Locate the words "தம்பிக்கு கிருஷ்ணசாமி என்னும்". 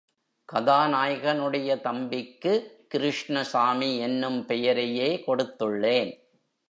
1.81-4.45